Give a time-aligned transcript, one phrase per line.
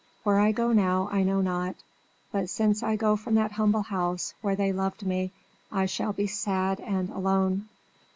[0.23, 1.75] Where I go now I know not;
[2.31, 5.31] but since I go from that humble house where they loved me,
[5.71, 7.69] I shall be sad and alone.